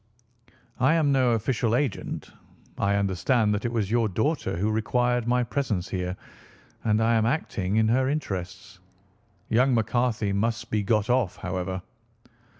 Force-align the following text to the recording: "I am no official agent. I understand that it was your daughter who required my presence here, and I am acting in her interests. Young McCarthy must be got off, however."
"I 0.79 0.95
am 0.95 1.11
no 1.11 1.33
official 1.33 1.75
agent. 1.75 2.31
I 2.79 2.95
understand 2.95 3.53
that 3.53 3.65
it 3.65 3.71
was 3.71 3.91
your 3.91 4.09
daughter 4.09 4.57
who 4.57 4.71
required 4.71 5.27
my 5.27 5.43
presence 5.43 5.87
here, 5.89 6.17
and 6.83 6.99
I 7.03 7.13
am 7.13 7.27
acting 7.27 7.75
in 7.75 7.87
her 7.89 8.09
interests. 8.09 8.79
Young 9.49 9.75
McCarthy 9.75 10.33
must 10.33 10.71
be 10.71 10.81
got 10.81 11.07
off, 11.11 11.35
however." 11.35 11.83